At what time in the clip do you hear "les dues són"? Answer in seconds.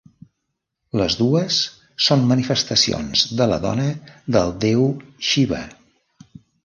1.01-2.25